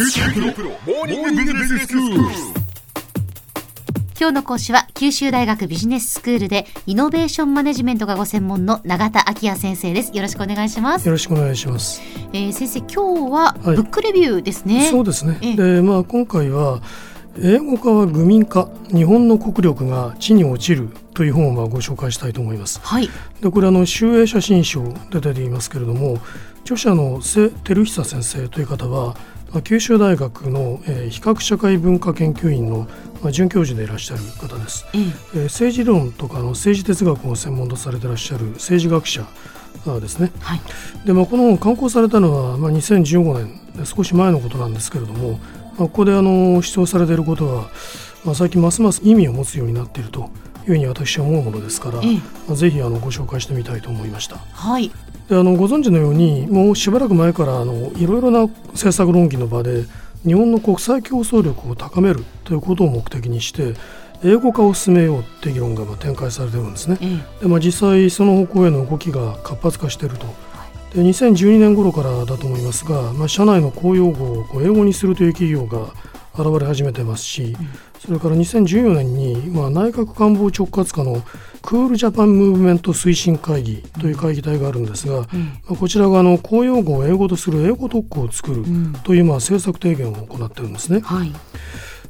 [0.00, 0.06] 今
[4.28, 12.00] 日の講師は九州大学ビジネススクールでイノベーションマネジメントがご専門の永田昭也先生ですよろしくお願いしますよろしくお願いします。
[12.32, 15.36] えー、先生今日ははいブックレビューですね、そうですね。
[15.42, 16.80] ええで、まあ今回は
[17.42, 22.78] 英語化は愚民化、日本の国力が地に落ちるという本をまあご紹介したいと思います。
[22.84, 23.10] はい
[23.40, 26.18] で、これあの集英写真賞で出ていますけれども、
[26.60, 29.16] 著者の瀬照久先生という方は。
[29.52, 32.88] まあ九州大学の、えー比較社会文化研究院の、
[33.22, 34.86] まあ、准教授でいらっしゃる方です。
[34.92, 39.26] えーえー政治論とかの政治哲学を専門とされていらっしゃる政治学者
[39.86, 40.32] あですね。
[40.40, 40.60] はい
[41.04, 45.38] で、まあ、この本刊行されたのは、まあ、2015年で少し前のことなんですけれども、まあ、
[45.78, 47.70] ここであの主張されていることは、
[48.24, 50.28] まあ、最近ますます意味を持つようになっているという
[50.66, 54.36] ふうに私は思うものですから、えぜひあのご紹介してみたいと思いました。
[54.52, 54.90] はい
[55.28, 59.84] であのご存知のようにもうしばらく前からあのいろいろな政策論議の場で
[60.24, 63.74] 日本の国際競争力を高めるということを目的にして
[64.24, 66.98] 英語化を進めようっていう議論がまあ展開されてるんですね。
[67.00, 70.26] えーでまあ、実際その方向への動きが活発化していると。
[70.94, 75.92] で2012年頃からだと思いますが、まあ、社内の公用語を英語にするという企業が
[76.42, 77.56] 現れ始めてますし、
[77.98, 81.22] それから2014年に、まあ、内閣官房直轄下の
[81.62, 85.24] クールジャパンムーブメント推進会議という会議体があるんですが、うん。
[85.24, 85.26] ま
[85.70, 88.92] あこちらがあの公用語を英語とする英語特区を作るうん。
[89.04, 91.00] というまあ政策提言を行っているんですね。
[91.00, 91.32] はい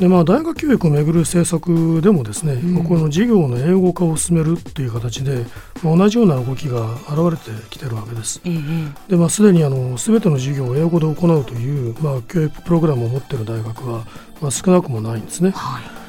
[0.00, 5.44] でまあ、大学教育をめぐる政策でもですね、んまあこの授業の英語化を進めるという形で、
[5.82, 8.40] まあ、同じような動きが現れてきているわけです。
[8.44, 14.06] えーで、まあ、すでにあの全ての授業を英語で行うという、まあ、教育プログラムを持っている大学は、
[14.40, 15.50] まあ、少なくもないんですね。
[15.50, 16.00] はい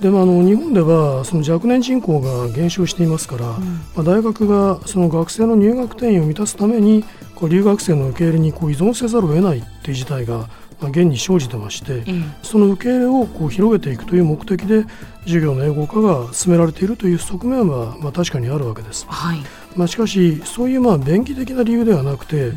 [0.00, 3.58] で、まあ、あの日本ではその若年人口が減少していますから、ま
[3.98, 10.48] あ、大学がその学生の入学定員を満たすためにこう留学生の受け入れにこう依存せざるを得ないという事態が、
[10.80, 14.84] まあ、現に生じてまして、えーその受け入れをこう広げていくという目的で
[15.24, 19.06] 授業の英語化が進められているという側面はまあ確かにあるわけです。
[19.08, 19.38] はい。
[19.74, 22.52] まあ、しかしそういうまあ便宜的な理由ではなくて、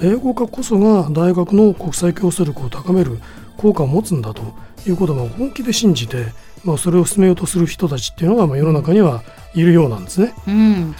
[0.00, 3.18] 英語化こそが大学の国際競争力を高める
[3.56, 4.42] 効果を持つんだと
[4.86, 6.26] いうことをまあ本気で信じて、
[6.64, 9.22] まあ、それを進めようとする人たちっていうのがまあ世の中には
[9.54, 10.32] いるようなんですね。
[10.46, 10.94] うん。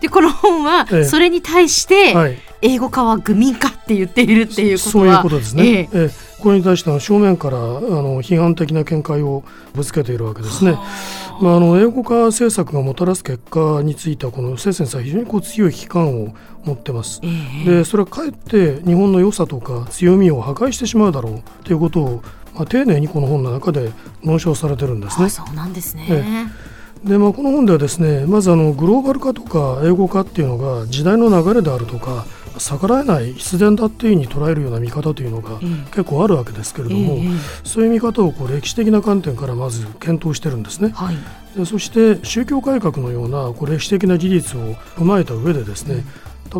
[0.00, 1.04] でこの本はええ。
[1.04, 5.64] それに対してはい、英語化は愚民化って言っているっていうことはそういうことですね。
[5.64, 10.76] ええええこれに対しての正面からあの批判的な見解をぶつけているわけですね。
[11.40, 16.34] まあ、あの英語化政策がもたらす結果についてはこのセ先生は非常にこう強い危機感を
[16.64, 17.20] 持ってます。
[17.22, 22.22] えーでそれはかえって日本の良さとか強みを破壊してしまうだろうということを、
[22.54, 23.92] まあ、丁寧にこの本の中で
[24.24, 25.30] 論証されてるんですねあ。
[25.30, 26.06] そうなんですね、
[27.04, 32.26] えでまあ、この本ではですねまずあのグローバル化とか英語化っていうのが時代の流れであるとか
[32.62, 37.30] 逆らえない必然だっていうふうに捉えるような見方というのがええ結構あるわけですけれども、ええ
[37.64, 40.90] そういう見方をこう歴史的な観点からまず検討してるんですね。
[40.90, 41.16] はい。
[41.56, 46.04] でそして宗教改革のようなこう歴史的な事実を踏まえた上でですね、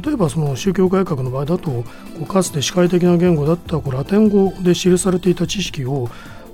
[0.04, 1.84] 例えばその宗教改革の場合だとこ
[2.20, 6.08] うかつて視界的な言語だったこうラテン語で記されていた知識を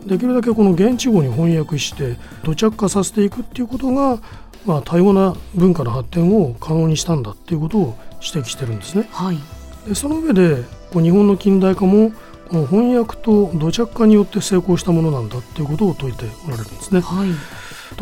[0.06, 4.18] できるだけこの現地語に翻訳して土着化させていくっていうことが、
[4.64, 9.08] まあ、多様な文化の発展を可能にしたんだっていうことを指摘してるんですね。
[9.10, 9.38] はい
[9.86, 12.12] でその上でこう日本の近代化も
[12.50, 17.00] この翻訳と土着化によって成功したものなんだっていうことを説いておられるんですね。
[17.00, 17.30] はい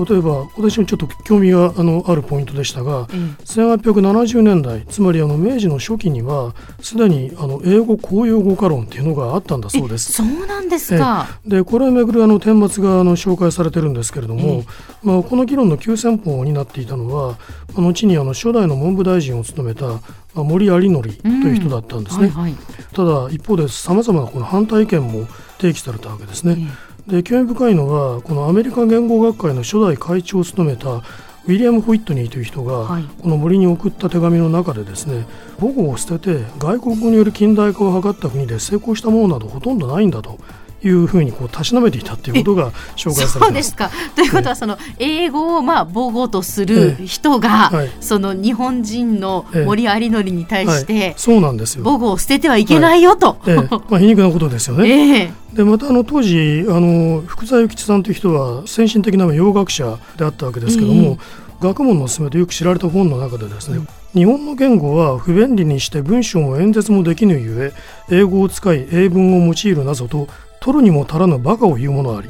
[0.05, 10.13] 例えば私もちょっと興味があのあるポイントでしたがええ1870年代つまりあの明治の初期にはすでにあの英語公用語化論っていうのがあったんだそうです。
[10.13, 14.65] そうなんですか、でこれをめぐるあの顛末があの紹介されてるんですけれども、ええ
[15.03, 17.39] まあ、この議論の急先鋒になっていたのは、
[17.75, 20.01] まあ、後にあの初代の文部大臣を務めた、ま
[20.37, 22.29] あ、森有則という人だったんですね。
[22.29, 22.57] はいはい。
[22.93, 25.27] ただ一方でさまざまなこの反対意見も
[25.59, 26.69] 提起されたわけですね。
[27.07, 33.05] で興味深いのはこのアメリカ言語学会の初代会長を務めたウィリアム・ホイットニーという人が、はい。
[33.23, 35.25] この森に送った手紙の中でですね
[35.61, 40.39] 母語を捨てて外国語による近代化を図った国で成功したものなどほとんどないんだと
[40.83, 43.39] いうふうにこうたしなめていたっていうことが紹介されています。
[43.39, 43.91] そうですか。
[44.15, 51.85] ということは、その英語をまあ母語とする人が、ええはいその日本人の森有則に対しはいて、そうなんですよ。
[51.85, 53.39] 母語を捨ててはいけないよと。
[53.47, 54.89] ええまあ、皮肉なことですよね。
[55.19, 61.19] ええでまたあの当時あの福沢諭吉さんという人は先進的な洋学者であったわけですけども、
[61.61, 63.81] 学問の勧めでよく知られた本の中でですね、
[64.15, 67.73] 日本の言語は不便利にして文章も演説もできぬゆ
[68.11, 70.29] え英語を使い英文を用いるなぞと
[70.67, 72.29] 取るにも足らぬバカを言うものあり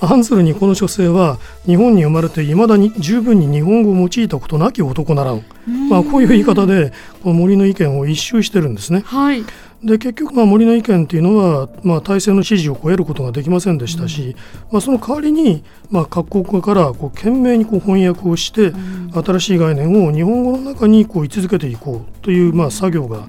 [0.00, 5.44] 案ずるにこの書生は日本に生まれていまだに十分に日本語を用いたことなき男ならん、
[5.90, 9.02] まあ、こういう言い方でこの森の意見を一周してるんですね。
[9.04, 9.44] はい。
[9.84, 14.34] で結局まあ森の意見っていうのは、まあ、体制の支持を超えることができませんでしたし、うん、
[14.72, 23.26] まあ、その代わりに、まあ、各国からこう懸命にこう翻訳をして、うん、新しい概念を日本語の中にこう位置づけていこうというまあ作業が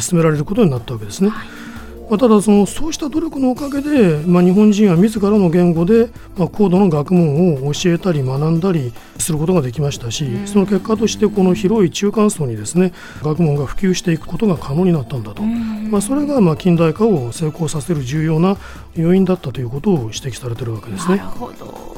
[0.00, 1.30] 進められることになったわけですね。
[1.30, 1.63] はい
[2.08, 12.92] まあ、ただそのそうした努力のおかげで、まあ、日本人は自らの言語で、まあ、高度の学問を教えたり学んだりすることができましたし、その結果としてこの広い中間層にですね
[13.22, 18.56] 学問が普及していくことが可能になったんだと、まあ、それがまあ近代化を成功させる重要な
[18.94, 21.16] 要因だったということを指摘されているわけですね。
[21.16, 21.94] なるほど。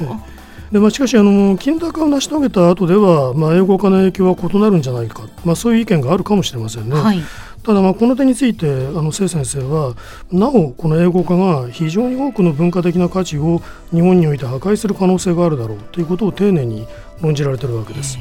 [0.70, 6.96] でまあ、しかしあの近代化を成し遂げた後では、まあ、英語化の影響は異なるんじゃないか、まあ、そういう意見があるかもしれませんね。
[6.96, 7.22] はい
[7.66, 8.70] ただまあこの点についてあ
[9.02, 9.96] の清先生は
[10.30, 13.60] なおこの英語化が非常に多くの文化的な価値を
[13.90, 16.86] 日本において破壊する可能性があるだろうということを丁寧に
[17.20, 18.18] 論じられているわけです。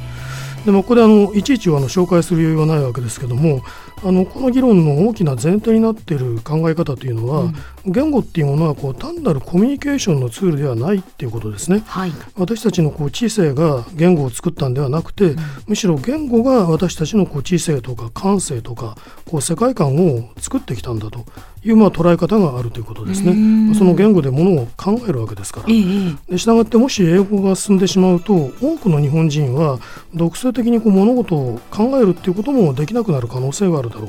[0.66, 3.62] でもここであのいちいちあの紹介する余裕はないわけですけども
[4.02, 11.84] あのこの議論の大きな前提になっている考え方というのは、うん、言語っていうものはこう単なるコミュニケーションのツールではないっていうことですね。
[11.86, 21.24] はい、私たちのこう知性が言語を作ったんではなくて、うん、むしろ言語が私たちのこう知性とか感性とかこう世界観を作ってきたんだと
[21.66, 23.74] いうまあ捉え方があるということですね。
[23.74, 25.66] その言語でものを考えるわけですから。
[25.66, 29.78] でしたがってもし英語が進んでしまうと多くの日本人は
[30.14, 34.08] 独創的にこう物事を考えるっていうこともできなくなる可能性があるるだろ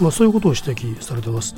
[0.00, 1.54] う、まあ、そういうことを指摘されています。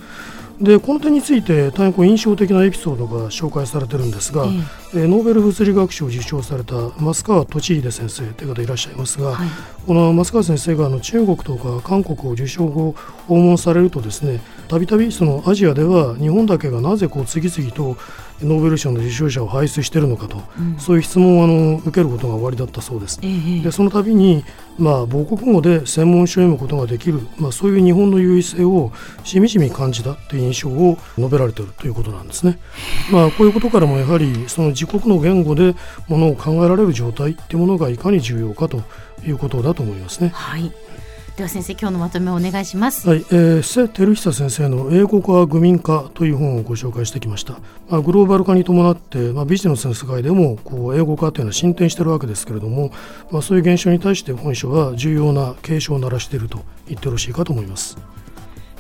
[0.60, 4.44] でこの点について大変こう印象的なエピソードが紹介されてるんですが、
[4.92, 9.48] えー、ノーベル物理学賞を受賞された増川俊秀先生という方いらっしゃいますが、はい、
[9.86, 12.92] この増川先生があの中国とか韓国を受賞後
[13.28, 17.96] 訪問されるとですねたびたびそのアジアでは日本だけがなぜこう次々と
[18.42, 23.18] ノーベル賞の受賞者を輩出しているのかと、うん、そういう質問をあの受けることが終わりだったそうです。
[23.22, 24.44] えー、でその度に、
[24.78, 28.92] まあ、母国語で専門書を読むことができる、まあ、そういう日本の優位性を
[29.24, 32.58] しみじみ感じたという印象を述べられているということなんですね。
[33.10, 35.74] まあ、こういうことからもやはりその自国の言語で
[36.06, 38.82] ものを考えられる状態というものがいかに重要かと
[39.24, 40.30] いうことだと思いますね。
[40.34, 40.72] はい
[41.38, 43.08] では先生今日のまとめをお願いします。
[43.08, 52.90] はい、えー、瀬照久先生の英語化愚民化という本をご紹介してきました、まあ、グローバル化に伴って、まあ、ビジネスの世界でもこう英語化というのは進展しているわけですけれども、
[53.30, 56.58] まあ、そういう現象に対して本書は重要な警鐘を鳴らしていると
[56.88, 57.96] 言ってよろしいかと思います。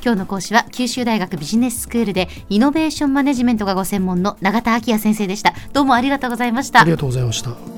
[0.02, 5.54] 今日の講師は九州大学ビジネススクールでイノベーションマネジメントがご専門の永田昭也先生でした。
[5.72, 6.80] どうもありがとうございました。
[6.80, 7.77] ありがとうございました